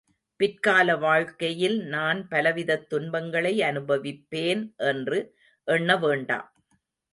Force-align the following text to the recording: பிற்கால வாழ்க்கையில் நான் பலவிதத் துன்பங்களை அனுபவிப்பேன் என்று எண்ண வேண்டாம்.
பிற்கால 0.35 0.95
வாழ்க்கையில் 0.95 1.77
நான் 1.85 2.27
பலவிதத் 2.27 2.87
துன்பங்களை 2.89 3.61
அனுபவிப்பேன் 3.61 4.75
என்று 4.75 5.19
எண்ண 5.63 5.97
வேண்டாம். 5.97 6.49